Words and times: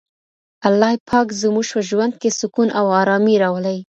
الله 0.67 0.89
پاک 1.09 1.27
زموږ 1.41 1.65
په 1.73 1.81
ژوند 1.89 2.13
کي 2.21 2.29
سکون 2.39 2.67
او 2.79 2.85
ارامي 3.01 3.35
راولي. 3.43 3.77